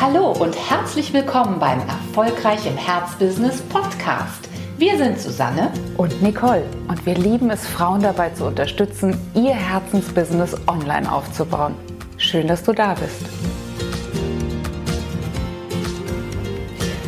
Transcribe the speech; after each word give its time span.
Hallo 0.00 0.32
und 0.32 0.56
herzlich 0.70 1.12
willkommen 1.12 1.58
beim 1.58 1.78
Erfolgreich 1.80 2.64
im 2.64 2.74
Herzbusiness 2.74 3.60
Podcast. 3.60 4.48
Wir 4.78 4.96
sind 4.96 5.20
Susanne 5.20 5.70
und 5.98 6.22
Nicole 6.22 6.64
und 6.88 7.04
wir 7.04 7.16
lieben 7.16 7.50
es, 7.50 7.66
Frauen 7.66 8.00
dabei 8.00 8.30
zu 8.30 8.46
unterstützen, 8.46 9.14
ihr 9.34 9.52
Herzensbusiness 9.52 10.56
online 10.66 11.12
aufzubauen. 11.12 11.74
Schön, 12.16 12.48
dass 12.48 12.62
du 12.62 12.72
da 12.72 12.94
bist. 12.94 13.26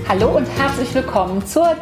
Hallo 0.06 0.36
und 0.36 0.46
herzlich 0.58 0.94
willkommen 0.94 1.46
zur 1.46 1.74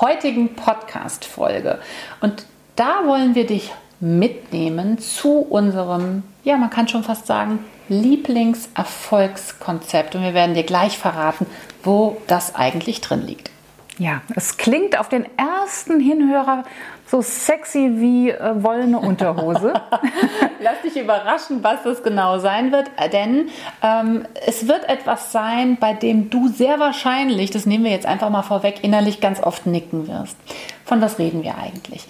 heutigen 0.00 0.54
Podcast-Folge. 0.54 1.80
Und 2.20 2.46
da 2.76 3.04
wollen 3.06 3.34
wir 3.34 3.48
dich 3.48 3.72
mitnehmen 3.98 4.98
zu 4.98 5.40
unserem, 5.40 6.22
ja, 6.44 6.56
man 6.56 6.70
kann 6.70 6.86
schon 6.86 7.02
fast 7.02 7.26
sagen, 7.26 7.58
Lieblingserfolgskonzept. 7.88 10.14
Und 10.14 10.22
wir 10.22 10.34
werden 10.34 10.54
dir 10.54 10.64
gleich 10.64 10.98
verraten, 10.98 11.46
wo 11.82 12.18
das 12.26 12.54
eigentlich 12.54 13.00
drin 13.00 13.26
liegt. 13.26 13.50
Ja, 13.98 14.22
es 14.34 14.56
klingt 14.56 14.98
auf 14.98 15.08
den 15.08 15.24
ersten 15.36 16.00
Hinhörer 16.00 16.64
so 17.06 17.22
sexy 17.22 17.92
wie 17.94 18.30
äh, 18.30 18.62
wollene 18.62 18.98
Unterhose. 18.98 19.74
Lass 20.60 20.82
dich 20.82 20.96
überraschen, 20.96 21.62
was 21.62 21.84
das 21.84 22.02
genau 22.02 22.38
sein 22.38 22.72
wird, 22.72 22.90
denn 23.12 23.50
ähm, 23.82 24.26
es 24.46 24.66
wird 24.66 24.88
etwas 24.88 25.30
sein, 25.30 25.76
bei 25.78 25.92
dem 25.92 26.28
du 26.28 26.48
sehr 26.48 26.80
wahrscheinlich, 26.80 27.50
das 27.50 27.66
nehmen 27.66 27.84
wir 27.84 27.92
jetzt 27.92 28.06
einfach 28.06 28.30
mal 28.30 28.42
vorweg, 28.42 28.82
innerlich 28.82 29.20
ganz 29.20 29.40
oft 29.40 29.66
nicken 29.66 30.08
wirst. 30.08 30.36
Von 30.84 31.00
was 31.00 31.20
reden 31.20 31.44
wir 31.44 31.56
eigentlich? 31.56 32.06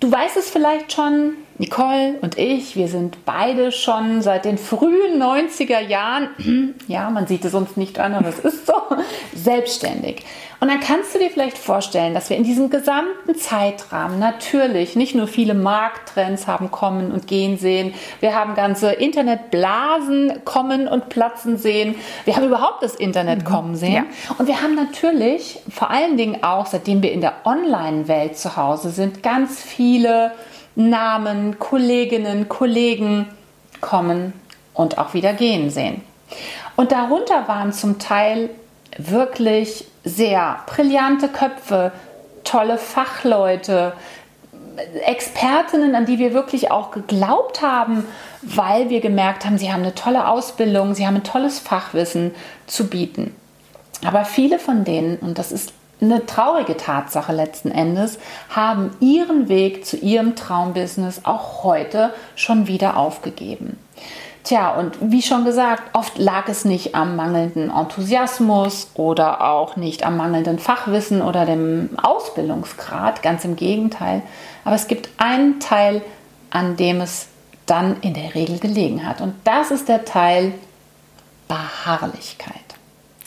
Du 0.00 0.10
weißt 0.10 0.38
es 0.38 0.48
vielleicht 0.48 0.92
schon, 0.92 1.34
Nicole 1.58 2.16
und 2.20 2.38
ich, 2.38 2.76
wir 2.76 2.88
sind 2.88 3.24
beide 3.24 3.72
schon 3.72 4.20
seit 4.20 4.44
den 4.44 4.58
frühen 4.58 5.20
90er 5.20 5.80
Jahren, 5.80 6.74
ja, 6.88 7.08
man 7.10 7.26
sieht 7.26 7.44
es 7.44 7.54
uns 7.54 7.76
nicht 7.76 7.98
an, 7.98 8.14
aber 8.14 8.28
es 8.28 8.38
ist 8.38 8.66
so, 8.66 8.74
selbstständig. 9.34 10.24
Und 10.58 10.68
dann 10.68 10.80
kannst 10.80 11.14
du 11.14 11.18
dir 11.18 11.28
vielleicht 11.30 11.58
vorstellen, 11.58 12.14
dass 12.14 12.30
wir 12.30 12.36
in 12.36 12.42
diesem 12.42 12.70
gesamten 12.70 13.34
Zeitrahmen 13.34 14.18
natürlich 14.18 14.96
nicht 14.96 15.14
nur 15.14 15.28
viele 15.28 15.52
Markttrends 15.52 16.46
haben 16.46 16.70
kommen 16.70 17.12
und 17.12 17.26
gehen 17.26 17.58
sehen, 17.58 17.92
wir 18.20 18.34
haben 18.34 18.54
ganze 18.54 18.92
Internetblasen 18.92 20.44
kommen 20.44 20.88
und 20.88 21.10
platzen 21.10 21.58
sehen, 21.58 21.94
wir 22.24 22.36
haben 22.36 22.46
überhaupt 22.46 22.82
das 22.82 22.94
Internet 22.94 23.40
mhm. 23.40 23.44
kommen 23.44 23.76
sehen 23.76 23.92
ja. 23.94 24.04
und 24.38 24.46
wir 24.46 24.62
haben 24.62 24.74
natürlich 24.74 25.60
vor 25.68 25.90
allen 25.90 26.16
Dingen 26.16 26.42
auch, 26.42 26.66
seitdem 26.66 27.02
wir 27.02 27.12
in 27.12 27.20
der 27.20 27.34
Online-Welt 27.44 28.38
zu 28.38 28.56
Hause 28.56 28.90
sind, 28.90 29.22
ganz 29.22 29.60
viele 29.60 30.32
Namen, 30.76 31.58
Kolleginnen, 31.58 32.48
Kollegen 32.48 33.26
kommen 33.80 34.32
und 34.74 34.98
auch 34.98 35.14
wieder 35.14 35.32
gehen 35.32 35.70
sehen. 35.70 36.02
Und 36.76 36.92
darunter 36.92 37.48
waren 37.48 37.72
zum 37.72 37.98
Teil 37.98 38.50
wirklich 38.98 39.86
sehr 40.04 40.60
brillante 40.66 41.28
Köpfe, 41.28 41.92
tolle 42.44 42.78
Fachleute, 42.78 43.94
Expertinnen, 45.04 45.94
an 45.94 46.04
die 46.04 46.18
wir 46.18 46.34
wirklich 46.34 46.70
auch 46.70 46.90
geglaubt 46.90 47.62
haben, 47.62 48.04
weil 48.42 48.90
wir 48.90 49.00
gemerkt 49.00 49.46
haben, 49.46 49.56
sie 49.56 49.72
haben 49.72 49.82
eine 49.82 49.94
tolle 49.94 50.28
Ausbildung, 50.28 50.94
sie 50.94 51.06
haben 51.06 51.16
ein 51.16 51.24
tolles 51.24 51.58
Fachwissen 51.58 52.34
zu 52.66 52.88
bieten. 52.88 53.34
Aber 54.04 54.26
viele 54.26 54.58
von 54.58 54.84
denen, 54.84 55.16
und 55.16 55.38
das 55.38 55.52
ist 55.52 55.72
eine 56.00 56.26
traurige 56.26 56.76
Tatsache 56.76 57.32
letzten 57.32 57.70
Endes, 57.70 58.18
haben 58.50 58.90
ihren 59.00 59.48
Weg 59.48 59.86
zu 59.86 59.96
ihrem 59.96 60.36
Traumbusiness 60.36 61.22
auch 61.24 61.64
heute 61.64 62.12
schon 62.34 62.66
wieder 62.66 62.96
aufgegeben. 62.96 63.78
Tja, 64.44 64.70
und 64.74 64.96
wie 65.00 65.22
schon 65.22 65.44
gesagt, 65.44 65.82
oft 65.92 66.18
lag 66.18 66.48
es 66.48 66.64
nicht 66.64 66.94
am 66.94 67.16
mangelnden 67.16 67.68
Enthusiasmus 67.68 68.90
oder 68.94 69.40
auch 69.40 69.74
nicht 69.74 70.06
am 70.06 70.16
mangelnden 70.16 70.60
Fachwissen 70.60 71.20
oder 71.20 71.44
dem 71.46 71.90
Ausbildungsgrad, 72.00 73.22
ganz 73.22 73.44
im 73.44 73.56
Gegenteil. 73.56 74.22
Aber 74.64 74.76
es 74.76 74.86
gibt 74.86 75.08
einen 75.16 75.58
Teil, 75.58 76.00
an 76.50 76.76
dem 76.76 77.00
es 77.00 77.26
dann 77.66 78.00
in 78.02 78.14
der 78.14 78.36
Regel 78.36 78.60
gelegen 78.60 79.04
hat. 79.04 79.20
Und 79.20 79.34
das 79.42 79.72
ist 79.72 79.88
der 79.88 80.04
Teil 80.04 80.52
Beharrlichkeit. 81.48 82.54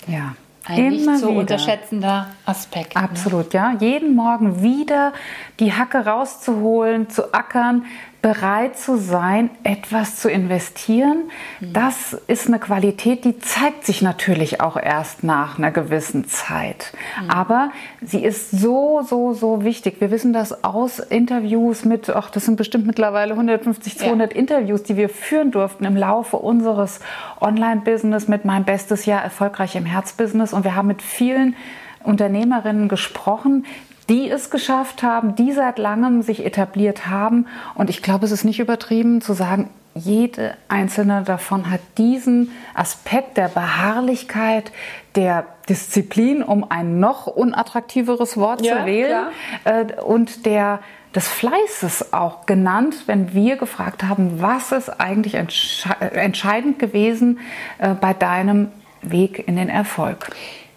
Ja. 0.08 0.36
Ein 0.66 0.90
nicht 0.90 1.06
zu 1.06 1.30
wieder. 1.30 1.40
unterschätzender 1.40 2.28
Aspekt. 2.46 2.96
Ne? 2.96 3.02
Absolut, 3.02 3.54
ne? 3.54 3.60
ja. 3.60 3.76
Jeden 3.80 4.16
Morgen 4.16 4.62
wieder 4.62 5.14
die 5.60 5.74
Hacke 5.74 6.06
rauszuholen, 6.06 7.10
zu 7.10 7.34
ackern, 7.34 7.86
bereit 8.22 8.78
zu 8.78 8.98
sein, 8.98 9.50
etwas 9.64 10.18
zu 10.18 10.30
investieren, 10.30 11.30
mhm. 11.60 11.74
das 11.74 12.14
ist 12.28 12.48
eine 12.48 12.60
Qualität, 12.60 13.24
die 13.24 13.40
zeigt 13.40 13.86
sich 13.86 14.02
natürlich 14.02 14.60
auch 14.60 14.76
erst 14.76 15.24
nach 15.24 15.58
einer 15.58 15.72
gewissen 15.72 16.28
Zeit. 16.28 16.92
Mhm. 17.22 17.30
Aber 17.30 17.72
sie 18.02 18.24
ist 18.24 18.52
so, 18.52 19.02
so, 19.08 19.34
so 19.34 19.64
wichtig. 19.64 20.02
Wir 20.02 20.12
wissen 20.12 20.34
das 20.34 20.64
aus 20.66 21.00
Interviews 21.00 21.86
mit, 21.86 22.10
ach, 22.10 22.30
das 22.30 22.46
sind 22.46 22.58
bestimmt 22.58 22.86
mittlerweile 22.86 23.34
150, 23.34 23.98
200 23.98 24.34
ja. 24.34 24.40
Interviews, 24.40 24.84
die 24.84 24.98
wir 24.98 25.08
führen 25.08 25.52
durften 25.52 25.86
im 25.86 25.96
Laufe 25.96 26.38
unseres 26.38 27.00
Online-Business 27.40 28.28
mit 28.28 28.44
meinem 28.44 28.66
bestes 28.66 29.06
Jahr 29.06 29.24
erfolgreich 29.24 29.76
im 29.76 29.86
Herzbusiness. 29.86 30.52
Und 30.52 30.66
wir 30.66 30.76
haben 30.76 30.88
mit 30.88 31.02
vielen 31.02 31.56
Unternehmerinnen 32.04 32.90
gesprochen, 32.90 33.66
die 34.10 34.30
es 34.30 34.50
geschafft 34.50 35.04
haben, 35.04 35.36
die 35.36 35.52
seit 35.54 35.78
langem 35.78 36.22
sich 36.24 36.46
etabliert 36.46 37.08
haben. 37.08 37.48
Und 37.76 37.90
ich 37.90 38.02
glaube, 38.02 38.26
es 38.26 38.32
ist 38.32 38.44
nicht 38.44 38.60
übertrieben 38.60 39.22
zu 39.22 39.34
sagen, 39.34 39.70
jede 39.96 40.56
einzelne 40.68 41.24
davon 41.24 41.70
hat 41.70 41.82
diesen 41.98 42.52
Aspekt 42.74 43.38
der 43.38 43.50
Beharrlichkeit, 43.50 44.72
der 45.16 45.46
Disziplin, 45.68 46.44
um 46.44 46.70
ein 46.70 47.00
noch 47.00 47.28
unattraktiveres 47.28 48.38
Wort 48.38 48.66
ja, 48.66 48.80
zu 48.80 48.86
wählen, 48.86 49.28
äh, 49.66 50.02
und 50.02 50.46
der 50.46 50.80
des 51.16 51.28
Fleißes 51.28 52.14
auch 52.14 52.46
genannt, 52.46 53.04
wenn 53.08 53.34
wir 53.34 53.58
gefragt 53.58 54.04
haben, 54.04 54.42
was 54.42 54.72
ist 54.72 54.90
eigentlich 54.90 55.34
entsche 55.34 55.90
entscheidend 56.00 56.78
gewesen 56.78 57.40
äh, 57.80 57.96
bei 57.96 58.14
deinem 58.14 58.72
Weg 59.02 59.48
in 59.48 59.56
den 59.56 59.70
Erfolg. 59.70 60.30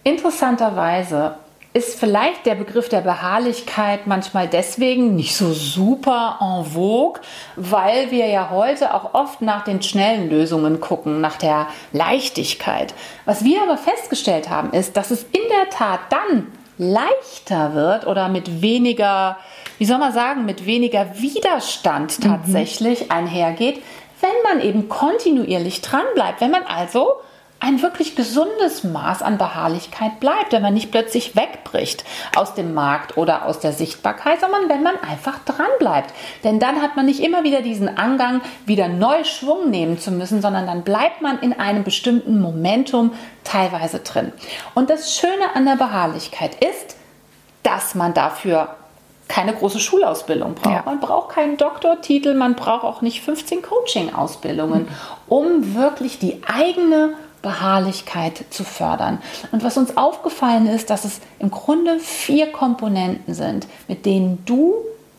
Interessanterweise 0.04 1.37
ist 1.74 1.98
vielleicht 1.98 2.44
der 2.44 2.54
Begriff 2.54 2.88
der 2.90 3.00
Beharrlichkeit 3.00 4.06
manchmal 4.06 4.46
deswegen 4.46 5.16
nicht 5.16 5.34
so 5.34 5.52
super 5.52 6.38
en 6.40 6.66
vogue, 6.66 7.20
weil 7.56 8.10
wir 8.10 8.26
ja 8.26 8.50
heute 8.50 8.94
auch 8.94 9.14
oft 9.14 9.40
nach 9.40 9.64
den 9.64 9.80
schnellen 9.80 10.28
Lösungen 10.28 10.80
gucken, 10.80 11.22
nach 11.22 11.36
der 11.36 11.66
Leichtigkeit. 11.92 12.92
Was 13.24 13.42
wir 13.42 13.62
aber 13.62 13.78
festgestellt 13.78 14.50
haben, 14.50 14.72
ist, 14.72 14.96
dass 14.98 15.10
es 15.10 15.22
in 15.22 15.40
der 15.48 15.70
Tat 15.70 16.00
dann 16.10 16.48
leichter 16.76 17.74
wird 17.74 18.06
oder 18.06 18.28
mit 18.28 18.60
weniger, 18.60 19.38
wie 19.78 19.86
soll 19.86 19.98
man 19.98 20.12
sagen, 20.12 20.44
mit 20.44 20.66
weniger 20.66 21.06
Widerstand 21.20 22.18
mhm. 22.18 22.22
tatsächlich 22.24 23.04
mhm. 23.04 23.10
einhergeht, 23.12 23.82
wenn 24.20 24.56
man 24.56 24.66
eben 24.66 24.88
kontinuierlich 24.88 25.80
dran 25.80 26.04
bleibt, 26.14 26.40
wenn 26.40 26.50
man 26.50 26.64
also 26.64 27.14
ein 27.62 27.80
wirklich 27.80 28.16
gesundes 28.16 28.82
Maß 28.82 29.22
an 29.22 29.38
Beharrlichkeit 29.38 30.18
bleibt, 30.18 30.52
wenn 30.52 30.62
man 30.62 30.74
nicht 30.74 30.90
plötzlich 30.90 31.36
wegbricht 31.36 32.04
aus 32.34 32.54
dem 32.54 32.74
Markt 32.74 33.16
oder 33.16 33.46
aus 33.46 33.60
der 33.60 33.72
Sichtbarkeit, 33.72 34.40
sondern 34.40 34.68
wenn 34.68 34.82
man 34.82 34.98
einfach 34.98 35.38
dran 35.44 35.70
bleibt. 35.78 36.12
Denn 36.42 36.58
dann 36.58 36.82
hat 36.82 36.96
man 36.96 37.06
nicht 37.06 37.20
immer 37.20 37.44
wieder 37.44 37.62
diesen 37.62 37.96
Angang, 37.96 38.40
wieder 38.66 38.88
neu 38.88 39.22
Schwung 39.22 39.70
nehmen 39.70 40.00
zu 40.00 40.10
müssen, 40.10 40.42
sondern 40.42 40.66
dann 40.66 40.82
bleibt 40.82 41.22
man 41.22 41.38
in 41.38 41.52
einem 41.52 41.84
bestimmten 41.84 42.40
Momentum 42.40 43.12
teilweise 43.44 44.00
drin. 44.00 44.32
Und 44.74 44.90
das 44.90 45.16
Schöne 45.16 45.54
an 45.54 45.64
der 45.64 45.76
Beharrlichkeit 45.76 46.56
ist, 46.56 46.96
dass 47.62 47.94
man 47.94 48.12
dafür 48.12 48.74
keine 49.28 49.54
große 49.54 49.78
Schulausbildung 49.78 50.54
braucht. 50.54 50.74
Ja. 50.74 50.82
Man 50.84 50.98
braucht 50.98 51.36
keinen 51.36 51.56
Doktortitel, 51.56 52.34
man 52.34 52.56
braucht 52.56 52.82
auch 52.82 53.02
nicht 53.02 53.22
15 53.22 53.62
Coaching-Ausbildungen, 53.62 54.88
um 55.28 55.76
wirklich 55.76 56.18
die 56.18 56.42
eigene 56.44 57.14
Beharrlichkeit 57.42 58.44
zu 58.50 58.64
fördern. 58.64 59.18
Und 59.50 59.64
was 59.64 59.76
uns 59.76 59.96
aufgefallen 59.96 60.66
ist, 60.66 60.90
dass 60.90 61.04
es 61.04 61.20
im 61.38 61.50
Grunde 61.50 61.98
vier 61.98 62.52
Komponenten 62.52 63.34
sind, 63.34 63.66
mit 63.88 64.06
denen 64.06 64.44
du 64.46 64.74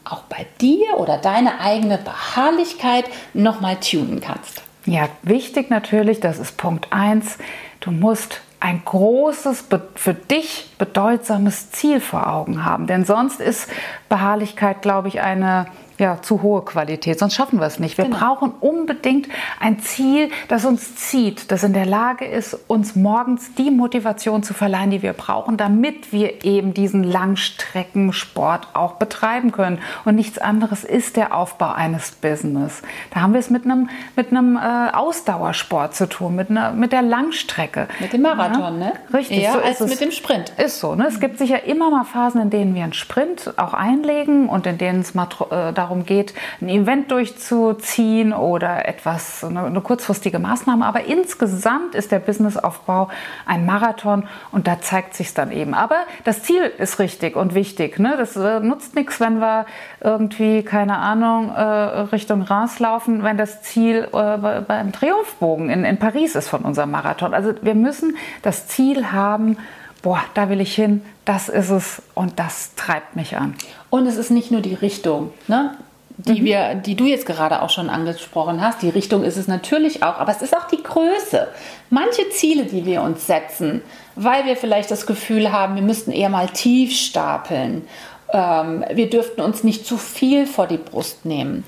auch 0.06 0.24
bei 0.24 0.46
dir 0.60 0.98
oder 0.98 1.18
deine 1.18 1.60
eigene 1.60 1.98
Beharrlichkeit 1.98 3.06
nochmal 3.34 3.78
tunen 3.78 4.22
kannst. 4.22 4.62
Ja, 4.86 5.08
wichtig 5.22 5.70
natürlich, 5.70 6.20
das 6.20 6.40
ist 6.40 6.58
Punkt 6.58 6.88
1, 6.92 7.38
du 7.80 7.92
musst 7.92 8.42
ein 8.60 8.82
großes, 8.84 9.66
für 9.96 10.14
dich 10.14 10.70
bedeutsames 10.78 11.72
Ziel 11.72 12.00
vor 12.00 12.28
Augen 12.28 12.64
haben. 12.64 12.88
Denn 12.88 13.04
sonst 13.04 13.42
ist 13.42 13.68
Beharrlichkeit, 14.08 14.82
glaube 14.82 15.10
ich, 15.10 15.22
eine 15.22 15.66
ja, 15.98 16.22
zu 16.22 16.42
hohe 16.42 16.64
Qualität, 16.64 17.20
sonst 17.20 17.36
schaffen 17.36 17.60
wir 17.60 17.68
es 17.68 17.80
nicht. 17.80 17.98
Wir 17.98 18.06
genau. 18.06 18.18
brauchen 18.18 18.52
unbedingt 18.60 19.28
ein 19.60 19.80
Ziel, 19.80 20.30
das 20.48 20.66
uns 20.66 20.96
zieht, 20.96 21.52
das 21.52 21.64
in 21.64 21.74
der 21.74 21.86
Lage 21.86 22.26
ist, 22.26 22.58
uns 22.68 22.96
morgens 22.96 23.54
die 23.56 23.72
Motivation 23.72 24.44
zu 24.44 24.54
verleihen, 24.54 24.90
die 24.90 25.02
wir 25.02 25.14
brauchen, 25.14 25.58
damit 25.58 26.12
wir 26.12 26.44
eben 26.44 26.74
diesen 26.74 27.04
Langstreckensport 27.04 28.68
auch 28.74 28.94
betreiben 28.94 29.52
können. 29.52 29.80
Und 30.06 30.16
nichts 30.16 30.38
anderes 30.38 30.84
ist 30.84 31.16
der 31.16 31.36
Aufbau 31.36 31.72
eines 31.72 32.12
Business. 32.12 32.82
Da 33.14 33.22
haben 33.22 33.34
wir 33.34 33.40
es 33.40 33.50
mit 33.50 33.66
einem, 33.66 33.90
mit 34.16 34.32
einem 34.32 34.58
äh, 34.58 34.94
Ausdauersport 34.94 35.96
zu 35.96 36.08
tun, 36.08 36.36
mit, 36.36 36.50
einer, 36.50 36.72
mit 36.72 36.92
der 36.92 37.02
Langstrecke. 37.02 37.88
Mit 38.00 38.14
dem 38.14 38.22
Marathon, 38.22 38.80
ja? 38.80 38.88
ne? 38.88 38.94
Richtig. 39.14 39.42
Eher 39.42 39.54
so 39.54 39.60
als 39.60 39.80
mit 39.80 40.02
dem 40.02 40.12
Sprint. 40.12 40.52
Ist 40.58 40.80
so. 40.80 40.96
Ne? 40.96 41.08
Es 41.08 41.20
gibt 41.20 41.38
sicher 41.38 41.64
immer 41.66 41.90
mal 41.90 42.04
Phasen, 42.04 42.42
in 42.42 42.50
denen 42.50 42.76
wir 42.76 42.84
einen 42.84 42.94
Sprint 42.94 43.54
auch 43.58 43.74
einlegen 43.74 44.50
und 44.50 44.66
in 44.66 44.78
denen 44.78 45.02
es 45.02 45.14
mal 45.14 45.28
äh, 45.52 45.74
darum 45.84 46.06
geht, 46.06 46.34
ein 46.62 46.70
Event 46.70 47.12
durchzuziehen 47.12 48.34
oder 48.34 48.88
etwas, 48.88 49.44
eine, 49.44 49.66
eine 49.66 49.82
kurzfristige 49.82 50.40
Maßnahme. 50.40 50.86
Aber 50.86 51.06
insgesamt 51.06 51.96
ist 51.96 52.12
der 52.12 52.20
Businessaufbau 52.20 53.10
ein 53.46 53.66
Marathon 53.66 54.28
und 54.52 54.68
da 54.68 54.80
zeigt 54.80 55.14
sich 55.14 55.34
dann 55.34 55.52
eben. 55.52 55.74
Aber 55.74 55.98
das 56.24 56.44
Ziel 56.44 56.72
ist 56.78 57.00
richtig 57.00 57.36
und 57.36 57.54
wichtig. 57.54 58.00
Ne? 58.00 58.16
Das 58.18 58.36
äh, 58.36 58.60
nutzt 58.60 58.96
nichts, 58.96 59.20
wenn 59.20 59.40
wir 59.40 59.66
irgendwie, 60.00 60.64
keine 60.64 60.98
Ahnung, 60.98 61.50
äh, 61.50 61.62
Richtung 61.62 62.42
Reims 62.44 62.80
laufen, 62.80 63.24
wenn 63.24 63.38
das 63.38 63.62
Ziel 63.62 64.08
äh, 64.14 64.62
beim 64.62 64.92
Triumphbogen 64.92 65.70
in, 65.70 65.84
in 65.84 65.98
Paris 65.98 66.36
ist 66.36 66.48
von 66.48 66.62
unserem 66.62 66.92
Marathon. 66.92 67.34
Also 67.34 67.54
wir 67.62 67.76
müssen 67.76 68.16
das 68.42 68.68
Ziel 68.68 69.12
haben, 69.12 69.58
boah, 70.04 70.24
da 70.36 70.50
will 70.50 70.62
ich 70.62 70.76
hin, 70.76 71.02
das 71.26 71.50
ist 71.50 71.72
es 71.72 72.04
und 72.14 72.38
das 72.38 72.76
treibt 72.76 73.16
mich 73.16 73.36
an. 73.36 73.56
Und 73.90 74.06
es 74.06 74.18
ist 74.18 74.30
nicht 74.30 74.52
nur 74.52 74.62
die 74.62 74.76
Richtung, 74.76 75.32
ne? 75.48 75.76
die, 76.18 76.42
mhm. 76.42 76.46
wir, 76.46 76.76
die 76.76 76.96
du 76.96 77.06
jetzt 77.06 77.26
gerade 77.26 77.62
auch 77.62 77.70
schon 77.70 77.90
angesprochen 77.90 78.62
hast. 78.62 78.82
Die 78.82 78.90
Richtung 78.90 79.24
ist 79.24 79.38
es 79.38 79.48
natürlich 79.48 80.04
auch, 80.04 80.20
aber 80.20 80.32
es 80.32 80.42
ist 80.42 80.56
auch 80.56 80.68
die 80.68 80.84
Größe. 80.84 81.48
Manche 81.90 82.30
Ziele, 82.30 82.66
die 82.66 82.86
wir 82.86 83.02
uns 83.02 83.26
setzen, 83.26 83.82
weil 84.16 84.46
wir 84.46 84.56
vielleicht 84.56 84.92
das 84.92 85.08
Gefühl 85.08 85.52
haben, 85.52 85.76
wir 85.76 85.82
müssten 85.82 86.12
eher 86.12 86.30
mal 86.30 86.50
tief 86.50 86.92
stapeln. 86.92 87.88
Ähm, 88.32 88.86
wir 88.94 89.10
dürften 89.10 89.42
uns 89.42 89.64
nicht 89.64 89.86
zu 89.86 89.98
viel 89.98 90.46
vor 90.46 90.68
die 90.68 90.78
Brust 90.78 91.26
nehmen. 91.26 91.64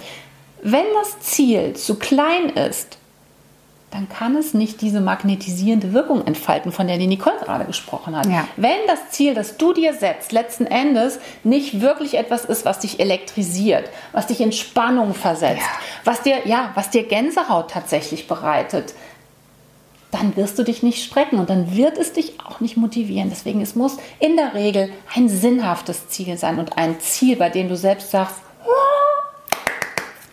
Wenn 0.62 0.86
das 0.96 1.20
Ziel 1.20 1.74
zu 1.74 1.96
klein 1.96 2.50
ist, 2.50 2.98
dann 3.92 4.10
kann 4.10 4.36
es 4.36 4.54
nicht 4.54 4.82
diese 4.82 5.00
magnetisierende 5.00 5.94
Wirkung 5.94 6.28
entfalten, 6.28 6.72
von 6.72 6.88
der 6.88 6.98
die 6.98 7.08
Nicole 7.08 7.38
gerade 7.40 7.66
gesprochen 7.66 8.16
hat. 8.16 8.26
Ja. 8.26 8.48
Wenn 8.58 8.86
das 8.88 9.12
Ziel, 9.12 9.34
das 9.34 9.58
du 9.58 9.74
dir 9.74 9.94
setzt, 9.94 10.32
letzten 10.32 10.66
Endes 10.66 11.20
nicht 11.44 11.80
wirklich 11.80 12.18
etwas 12.18 12.44
ist, 12.44 12.66
was 12.66 12.80
dich 12.80 13.00
elektrisiert, 13.00 13.90
was 14.12 14.28
dich 14.28 14.42
in 14.42 14.52
Spannung 14.52 15.14
versetzt, 15.14 15.62
ja. 15.62 15.80
was 16.04 16.22
dir 16.24 16.46
ja, 16.46 16.72
was 16.76 16.90
dir 16.90 17.04
Gänsehaut 17.04 17.72
tatsächlich 17.72 18.28
bereitet, 18.28 18.94
dann 20.12 20.36
wirst 20.36 20.58
du 20.58 20.64
dich 20.64 20.84
nicht 20.84 21.04
strecken 21.04 21.40
und 21.40 21.50
dann 21.50 21.76
wird 21.76 21.98
es 21.98 22.14
dich 22.14 22.40
auch 22.46 22.60
nicht 22.60 22.78
motivieren. 22.78 23.30
Deswegen 23.30 23.62
es 23.62 23.76
muss 23.76 23.98
in 24.20 24.36
der 24.36 24.54
Regel 24.54 24.90
ein 25.14 25.30
sinnhaftes 25.30 26.10
Ziel 26.10 26.38
sein 26.38 26.60
und 26.60 26.78
ein 26.78 27.00
Ziel, 27.00 27.36
bei 27.36 27.50
dem 27.50 27.70
du 27.70 27.76
selbst 27.76 28.12
sagst, 28.12 28.38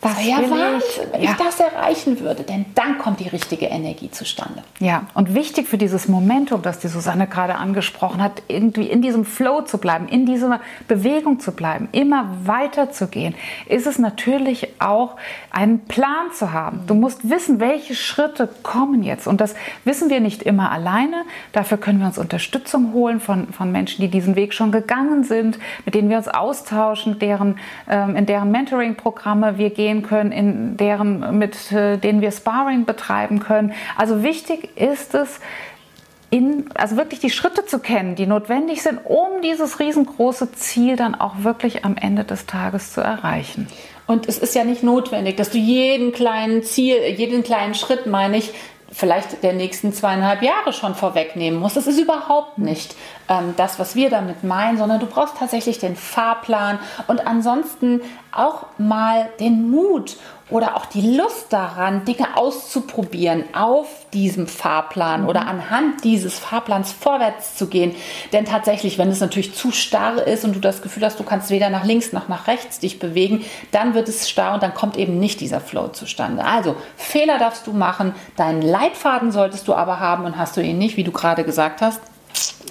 das 0.02 0.18
wäre 0.18 0.50
Wahnsinn, 0.50 1.04
wenn 1.12 1.22
ja. 1.22 1.30
ich 1.30 1.36
das 1.36 1.60
erreichen 1.60 2.18
würde, 2.18 2.42
denn 2.42 2.66
dann 2.74 2.98
kommt 2.98 3.20
die 3.20 3.28
richtige 3.28 3.66
Energie 3.66 4.10
zustande. 4.10 4.64
Ja, 4.80 5.06
und 5.14 5.32
wichtig 5.32 5.68
für 5.68 5.78
dieses 5.78 6.08
Momentum, 6.08 6.60
das 6.62 6.80
die 6.80 6.88
Susanne 6.88 7.28
gerade 7.28 7.54
angesprochen 7.54 8.20
hat, 8.20 8.42
irgendwie 8.48 8.88
in 8.88 9.00
diesem 9.00 9.24
Flow 9.24 9.62
zu 9.62 9.78
bleiben, 9.78 10.08
in 10.08 10.26
dieser 10.26 10.60
Bewegung 10.88 11.38
zu 11.38 11.52
bleiben, 11.52 11.88
immer 11.92 12.28
weiter 12.42 12.90
zu 12.90 13.06
gehen, 13.06 13.36
ist 13.66 13.86
es 13.86 14.00
natürlich 14.00 14.80
auch 14.80 15.16
einen 15.52 15.84
Plan 15.84 16.32
zu 16.32 16.52
haben. 16.52 16.80
Du 16.88 16.94
musst 16.94 17.30
wissen, 17.30 17.60
welche 17.60 17.94
Schritte 17.94 18.48
kommen 18.64 19.04
jetzt. 19.04 19.28
Und 19.28 19.40
das 19.40 19.54
wissen 19.84 20.10
wir 20.10 20.18
nicht 20.18 20.42
immer 20.42 20.72
alleine. 20.72 21.22
Dafür 21.52 21.78
können 21.78 22.00
wir 22.00 22.06
uns 22.06 22.18
Unterstützung 22.18 22.92
holen 22.92 23.20
von, 23.20 23.52
von 23.52 23.70
Menschen, 23.70 24.00
die 24.00 24.08
diesen 24.08 24.34
Weg 24.34 24.52
schon 24.52 24.72
gegangen 24.72 25.22
sind, 25.22 25.60
mit 25.84 25.94
denen 25.94 26.10
wir 26.10 26.16
uns 26.16 26.26
austauschen, 26.26 27.20
deren, 27.20 27.60
ähm, 27.88 28.16
in 28.16 28.26
deren 28.26 28.50
Mentoring-Programme 28.50 29.58
wir 29.58 29.70
gehen 29.70 29.91
gehen 29.92 30.02
können, 30.02 30.32
in 30.32 30.76
deren, 30.76 31.38
mit 31.38 31.72
äh, 31.72 31.98
denen 31.98 32.20
wir 32.20 32.30
Sparring 32.30 32.84
betreiben 32.84 33.40
können. 33.40 33.72
Also 33.96 34.22
wichtig 34.22 34.76
ist 34.76 35.14
es, 35.14 35.40
in, 36.30 36.64
also 36.74 36.96
wirklich 36.96 37.20
die 37.20 37.30
Schritte 37.30 37.66
zu 37.66 37.78
kennen, 37.78 38.14
die 38.14 38.26
notwendig 38.26 38.82
sind, 38.82 39.00
um 39.04 39.42
dieses 39.42 39.80
riesengroße 39.80 40.52
Ziel 40.52 40.96
dann 40.96 41.14
auch 41.14 41.42
wirklich 41.42 41.84
am 41.84 41.96
Ende 41.96 42.24
des 42.24 42.46
Tages 42.46 42.92
zu 42.94 43.02
erreichen. 43.02 43.68
Und 44.06 44.28
es 44.28 44.38
ist 44.38 44.54
ja 44.54 44.64
nicht 44.64 44.82
notwendig, 44.82 45.36
dass 45.36 45.50
du 45.50 45.58
jeden 45.58 46.12
kleinen 46.12 46.62
Ziel, 46.62 46.96
jeden 47.16 47.42
kleinen 47.42 47.74
Schritt, 47.74 48.06
meine 48.06 48.38
ich, 48.38 48.52
vielleicht 48.92 49.42
der 49.42 49.54
nächsten 49.54 49.92
zweieinhalb 49.92 50.42
Jahre 50.42 50.72
schon 50.72 50.94
vorwegnehmen 50.94 51.58
musst. 51.58 51.76
Das 51.76 51.86
ist 51.86 51.98
überhaupt 51.98 52.58
nicht 52.58 52.94
ähm, 53.28 53.54
das, 53.56 53.78
was 53.78 53.96
wir 53.96 54.10
damit 54.10 54.44
meinen, 54.44 54.76
sondern 54.76 55.00
du 55.00 55.06
brauchst 55.06 55.38
tatsächlich 55.38 55.78
den 55.78 55.96
Fahrplan 55.96 56.78
und 57.06 57.26
ansonsten 57.26 58.02
auch 58.30 58.66
mal 58.78 59.30
den 59.40 59.70
Mut 59.70 60.16
oder 60.52 60.76
auch 60.76 60.86
die 60.86 61.16
Lust 61.16 61.52
daran, 61.52 62.04
Dinge 62.04 62.36
auszuprobieren 62.36 63.44
auf 63.54 63.88
diesem 64.12 64.46
Fahrplan 64.46 65.22
mhm. 65.22 65.28
oder 65.28 65.46
anhand 65.46 66.04
dieses 66.04 66.38
Fahrplans 66.38 66.92
vorwärts 66.92 67.56
zu 67.56 67.66
gehen. 67.66 67.94
Denn 68.32 68.44
tatsächlich, 68.44 68.98
wenn 68.98 69.08
es 69.08 69.20
natürlich 69.20 69.54
zu 69.54 69.72
starr 69.72 70.26
ist 70.26 70.44
und 70.44 70.54
du 70.54 70.60
das 70.60 70.82
Gefühl 70.82 71.04
hast, 71.04 71.18
du 71.18 71.24
kannst 71.24 71.50
weder 71.50 71.70
nach 71.70 71.84
links 71.84 72.12
noch 72.12 72.28
nach 72.28 72.46
rechts 72.46 72.78
dich 72.78 72.98
bewegen, 72.98 73.44
dann 73.70 73.94
wird 73.94 74.08
es 74.08 74.28
starr 74.28 74.54
und 74.54 74.62
dann 74.62 74.74
kommt 74.74 74.96
eben 74.96 75.18
nicht 75.18 75.40
dieser 75.40 75.60
Flow 75.60 75.88
zustande. 75.88 76.44
Also 76.44 76.76
Fehler 76.96 77.38
darfst 77.38 77.66
du 77.66 77.72
machen, 77.72 78.14
deinen 78.36 78.62
Leitfaden 78.62 79.32
solltest 79.32 79.66
du 79.68 79.74
aber 79.74 80.00
haben 80.00 80.24
und 80.24 80.36
hast 80.36 80.56
du 80.56 80.60
ihn 80.60 80.78
nicht, 80.78 80.96
wie 80.96 81.04
du 81.04 81.12
gerade 81.12 81.44
gesagt 81.44 81.80
hast. 81.80 82.00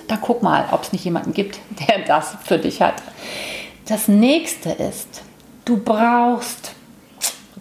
Da 0.08 0.18
guck 0.18 0.44
mal, 0.44 0.66
ob 0.72 0.84
es 0.84 0.92
nicht 0.92 1.06
jemanden 1.06 1.34
gibt, 1.34 1.60
der 1.88 2.00
das 2.06 2.38
für 2.44 2.60
dich 2.60 2.82
hat. 2.82 2.96
Das 3.88 4.08
nächste 4.08 4.70
ist, 4.70 5.24
du 5.66 5.78
brauchst 5.78 6.76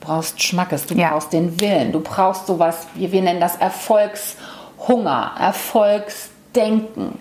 brauchst 0.00 0.42
Schmackes, 0.42 0.86
du 0.86 0.94
ja. 0.94 1.10
brauchst 1.10 1.32
den 1.32 1.60
Willen, 1.60 1.92
du 1.92 2.00
brauchst 2.00 2.46
sowas, 2.46 2.86
wir, 2.94 3.12
wir 3.12 3.22
nennen 3.22 3.40
das 3.40 3.56
Erfolgshunger, 3.56 5.32
Erfolgsdenken. 5.38 7.18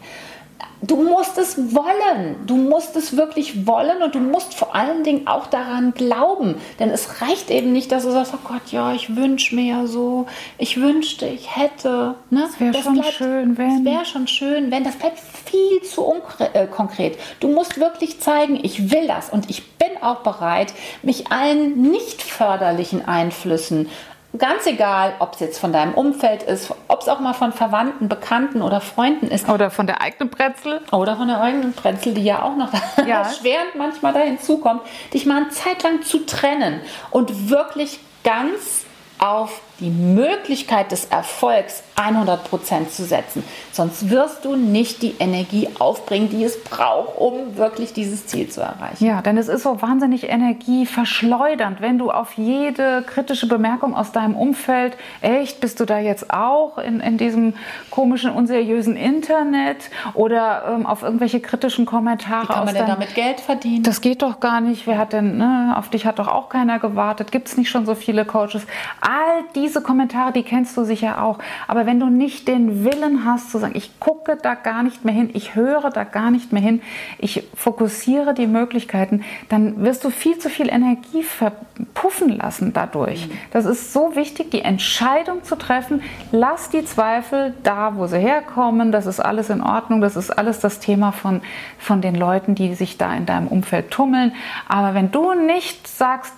Du 0.81 0.95
musst 0.95 1.37
es 1.37 1.75
wollen. 1.75 2.37
Du 2.45 2.55
musst 2.55 2.95
es 2.95 3.17
wirklich 3.17 3.67
wollen 3.67 4.01
und 4.01 4.15
du 4.15 4.19
musst 4.19 4.53
vor 4.53 4.75
allen 4.75 5.03
Dingen 5.03 5.27
auch 5.27 5.47
daran 5.47 5.93
glauben. 5.93 6.55
Denn 6.79 6.89
es 6.89 7.21
reicht 7.21 7.51
eben 7.51 7.73
nicht, 7.73 7.91
dass 7.91 8.03
du 8.03 8.11
sagst, 8.11 8.33
oh 8.33 8.47
Gott, 8.47 8.71
ja, 8.71 8.93
ich 8.93 9.15
wünsche 9.15 9.55
mir 9.55 9.65
ja 9.65 9.87
so, 9.87 10.25
ich 10.57 10.79
wünschte, 10.79 11.25
ich 11.25 11.55
hätte. 11.55 12.15
Ne? 12.29 12.43
Das 12.43 12.59
wäre 12.59 12.83
schon 12.83 12.93
bleibt, 12.93 13.13
schön, 13.13 13.57
wenn. 13.57 13.83
Das 13.83 13.93
wäre 13.93 14.05
schon 14.05 14.27
schön, 14.27 14.71
wenn. 14.71 14.83
Das 14.83 14.95
bleibt 14.95 15.19
viel 15.19 15.81
zu 15.81 16.13
äh, 16.53 16.67
konkret. 16.67 17.17
Du 17.39 17.49
musst 17.49 17.79
wirklich 17.79 18.21
zeigen, 18.21 18.59
ich 18.63 18.91
will 18.91 19.07
das 19.07 19.29
und 19.29 19.49
ich 19.49 19.71
bin 19.73 19.89
auch 20.01 20.17
bereit, 20.17 20.73
mich 21.03 21.31
allen 21.31 21.81
nicht 21.81 22.21
förderlichen 22.21 23.05
Einflüssen 23.05 23.89
Ganz 24.37 24.67
egal, 24.67 25.15
ob 25.17 25.33
es 25.33 25.39
jetzt 25.39 25.59
von 25.59 25.73
deinem 25.73 25.95
Umfeld 25.95 26.43
ist, 26.43 26.71
ob 26.87 27.01
es 27.01 27.07
auch 27.07 27.19
mal 27.19 27.33
von 27.33 27.51
Verwandten, 27.51 28.09
Bekannten 28.09 28.61
oder 28.61 28.79
Freunden 28.79 29.27
ist. 29.27 29.49
Oder 29.49 29.71
von 29.71 29.87
der 29.87 30.01
eigenen 30.01 30.29
Brezel. 30.29 30.81
Oder 30.91 31.17
von 31.17 31.27
der 31.27 31.41
eigenen 31.41 31.73
Brezel, 31.73 32.13
die 32.13 32.23
ja 32.23 32.43
auch 32.43 32.55
noch 32.55 32.71
ja. 33.07 33.27
schwerend 33.41 33.75
manchmal 33.75 34.13
da 34.13 34.19
hinzukommt, 34.19 34.81
dich 35.13 35.25
mal 35.25 35.37
eine 35.37 35.49
Zeit 35.49 35.81
lang 35.81 36.03
zu 36.03 36.27
trennen 36.27 36.81
und 37.09 37.49
wirklich 37.49 37.99
ganz 38.23 38.85
auf 39.17 39.61
die 39.79 39.89
Möglichkeit 39.89 40.91
des 40.91 41.05
Erfolgs 41.05 41.83
100% 41.95 42.89
zu 42.89 43.03
setzen. 43.03 43.43
Sonst 43.71 44.09
wirst 44.09 44.45
du 44.45 44.55
nicht 44.55 45.01
die 45.01 45.15
Energie 45.19 45.67
aufbringen, 45.79 46.29
die 46.29 46.43
es 46.43 46.63
braucht, 46.63 47.17
um 47.17 47.57
wirklich 47.57 47.93
dieses 47.93 48.25
Ziel 48.25 48.49
zu 48.49 48.61
erreichen. 48.61 49.03
Ja, 49.03 49.21
denn 49.21 49.37
es 49.37 49.47
ist 49.47 49.63
so 49.63 49.81
wahnsinnig 49.81 50.29
energieverschleudernd, 50.29 51.81
wenn 51.81 51.97
du 51.97 52.11
auf 52.11 52.33
jede 52.33 53.03
kritische 53.03 53.47
Bemerkung 53.47 53.95
aus 53.95 54.11
deinem 54.11 54.35
Umfeld, 54.35 54.95
echt, 55.21 55.59
bist 55.59 55.79
du 55.79 55.85
da 55.85 55.99
jetzt 55.99 56.33
auch 56.33 56.77
in, 56.77 56.99
in 57.01 57.17
diesem 57.17 57.53
komischen, 57.89 58.31
unseriösen 58.31 58.95
Internet 58.95 59.89
oder 60.13 60.75
ähm, 60.75 60.85
auf 60.85 61.03
irgendwelche 61.03 61.41
kritischen 61.41 61.85
Kommentare. 61.85 62.43
Wie 62.43 62.47
kann 62.47 62.65
man 62.65 62.73
denn 62.73 62.85
deinem, 62.85 62.99
damit 62.99 63.15
Geld 63.15 63.41
verdienen? 63.41 63.83
Das 63.83 64.01
geht 64.01 64.21
doch 64.21 64.39
gar 64.39 64.61
nicht. 64.61 64.87
Wer 64.87 64.97
hat 64.97 65.13
denn, 65.13 65.37
ne, 65.37 65.73
auf 65.77 65.89
dich 65.89 66.05
hat 66.05 66.19
doch 66.19 66.27
auch 66.27 66.49
keiner 66.49 66.79
gewartet. 66.79 67.31
Gibt 67.31 67.47
es 67.47 67.57
nicht 67.57 67.69
schon 67.69 67.85
so 67.85 67.95
viele 67.95 68.25
Coaches? 68.25 68.65
All 69.01 69.43
diese 69.55 69.68
diese 69.69 69.81
Kommentare, 69.81 70.31
die 70.31 70.41
kennst 70.41 70.75
du 70.77 70.83
sicher 70.83 71.21
auch. 71.23 71.37
Aber 71.67 71.85
wenn 71.85 71.99
du 71.99 72.07
nicht 72.07 72.47
den 72.47 72.83
Willen 72.83 73.23
hast 73.23 73.51
zu 73.51 73.59
sagen, 73.59 73.73
ich 73.75 73.99
gucke 73.99 74.35
da 74.35 74.55
gar 74.55 74.81
nicht 74.81 75.05
mehr 75.05 75.13
hin, 75.13 75.29
ich 75.33 75.53
höre 75.53 75.91
da 75.91 76.05
gar 76.05 76.31
nicht 76.31 76.51
mehr 76.51 76.61
hin, 76.61 76.81
ich 77.19 77.43
fokussiere 77.53 78.33
die 78.33 78.47
Möglichkeiten, 78.47 79.23
dann 79.47 79.83
wirst 79.83 80.03
du 80.03 80.09
viel 80.09 80.39
zu 80.39 80.49
viel 80.49 80.69
Energie 80.69 81.21
verpuffen 81.21 82.29
lassen 82.29 82.73
dadurch. 82.73 83.27
Mhm. 83.27 83.31
Das 83.51 83.65
ist 83.65 83.93
so 83.93 84.15
wichtig, 84.15 84.49
die 84.49 84.61
Entscheidung 84.61 85.43
zu 85.43 85.55
treffen. 85.55 86.01
Lass 86.31 86.71
die 86.71 86.83
Zweifel 86.83 87.53
da, 87.61 87.95
wo 87.95 88.07
sie 88.07 88.17
herkommen. 88.17 88.91
Das 88.91 89.05
ist 89.05 89.19
alles 89.19 89.51
in 89.51 89.61
Ordnung. 89.61 90.01
Das 90.01 90.15
ist 90.15 90.31
alles 90.31 90.59
das 90.59 90.79
Thema 90.79 91.11
von, 91.11 91.41
von 91.77 92.01
den 92.01 92.15
Leuten, 92.15 92.55
die 92.55 92.73
sich 92.73 92.97
da 92.97 93.13
in 93.13 93.27
deinem 93.27 93.47
Umfeld 93.47 93.91
tummeln. 93.91 94.33
Aber 94.67 94.95
wenn 94.95 95.11
du 95.11 95.35
nicht 95.35 95.87
sagst, 95.87 96.33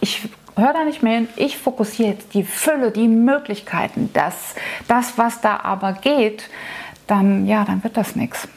ich 0.00 0.28
hör 0.56 0.72
da 0.72 0.84
nicht 0.84 1.02
mehr 1.02 1.14
hin, 1.14 1.28
ich 1.36 1.58
fokussiere 1.58 2.10
jetzt 2.10 2.34
die 2.34 2.44
Fülle, 2.44 2.90
die 2.90 3.08
Möglichkeiten, 3.08 4.10
das, 4.12 4.54
das, 4.88 5.18
was 5.18 5.40
da 5.40 5.60
aber 5.60 5.94
geht, 5.94 6.48
dann, 7.06 7.46
ja, 7.46 7.64
dann 7.64 7.82
wird 7.82 7.96
das 7.96 8.16
nichts. 8.16 8.48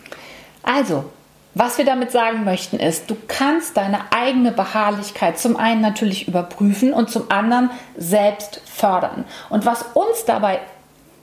Also, 0.63 1.05
was 1.53 1.77
wir 1.77 1.85
damit 1.85 2.11
sagen 2.11 2.43
möchten 2.43 2.77
ist, 2.79 3.09
du 3.09 3.15
kannst 3.27 3.77
deine 3.77 4.11
eigene 4.11 4.51
Beharrlichkeit 4.51 5.39
zum 5.39 5.55
einen 5.55 5.79
natürlich 5.79 6.27
überprüfen 6.27 6.91
und 6.91 7.09
zum 7.09 7.31
anderen 7.31 7.69
selbst 7.95 8.61
fördern. 8.65 9.23
Und 9.49 9.65
was 9.65 9.83
uns 9.93 10.25
dabei 10.25 10.59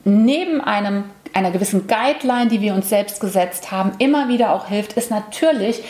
neben 0.05 0.61
einem 0.61 1.05
einer 1.35 1.51
gewissen 1.51 1.87
Guideline, 1.87 2.49
die 2.49 2.61
wir 2.61 2.75
uns 2.75 2.89
selbst 2.89 3.21
gesetzt 3.21 3.73
haben, 3.73 3.93
immer 3.99 4.29
wieder 4.29 4.53
auch 4.53 4.67
hilft, 4.67 4.95
ist 4.95 5.11
natürlich 5.11 5.83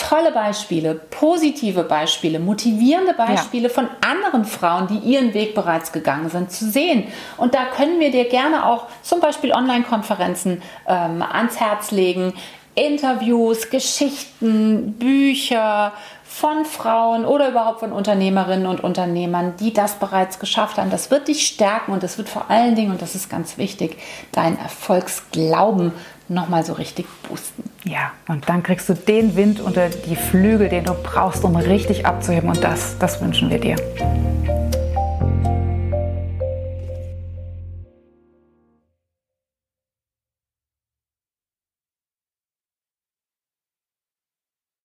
tolle 0.00 0.32
Beispiele, 0.32 0.94
positive 0.94 1.84
Beispiele, 1.84 2.38
motivierende 2.38 3.12
Beispiele 3.14 3.68
ja. 3.68 3.74
von 3.74 3.88
anderen 4.00 4.44
Frauen, 4.44 4.86
die 4.88 4.98
ihren 4.98 5.34
Weg 5.34 5.54
bereits 5.54 5.92
gegangen 5.92 6.30
sind, 6.30 6.50
zu 6.50 6.70
sehen. 6.70 7.04
Und 7.36 7.54
da 7.54 7.66
können 7.66 8.00
wir 8.00 8.10
dir 8.10 8.24
gerne 8.28 8.66
auch 8.66 8.86
zum 9.02 9.20
Beispiel 9.20 9.52
Online-Konferenzen 9.52 10.62
ähm, 10.88 11.22
ans 11.22 11.60
Herz 11.60 11.90
legen, 11.90 12.32
Interviews, 12.74 13.68
Geschichten, 13.68 14.94
Bücher 14.94 15.92
von 16.30 16.64
Frauen 16.64 17.24
oder 17.24 17.50
überhaupt 17.50 17.80
von 17.80 17.90
Unternehmerinnen 17.90 18.66
und 18.66 18.84
Unternehmern, 18.84 19.54
die 19.58 19.72
das 19.72 19.96
bereits 19.96 20.38
geschafft 20.38 20.78
haben. 20.78 20.88
Das 20.88 21.10
wird 21.10 21.26
dich 21.26 21.44
stärken 21.44 21.92
und 21.92 22.04
das 22.04 22.18
wird 22.18 22.28
vor 22.28 22.48
allen 22.48 22.76
Dingen, 22.76 22.92
und 22.92 23.02
das 23.02 23.16
ist 23.16 23.28
ganz 23.28 23.58
wichtig, 23.58 23.98
deinen 24.30 24.56
Erfolgsglauben 24.56 25.92
nochmal 26.28 26.64
so 26.64 26.74
richtig 26.74 27.06
boosten. 27.28 27.64
Ja, 27.84 28.12
und 28.28 28.48
dann 28.48 28.62
kriegst 28.62 28.88
du 28.88 28.94
den 28.94 29.34
Wind 29.34 29.60
unter 29.60 29.88
die 29.88 30.14
Flügel, 30.14 30.68
den 30.68 30.84
du 30.84 30.94
brauchst, 30.94 31.42
um 31.42 31.56
richtig 31.56 32.06
abzuheben. 32.06 32.48
Und 32.48 32.62
das, 32.62 32.96
das 32.98 33.20
wünschen 33.20 33.50
wir 33.50 33.58
dir. 33.58 33.76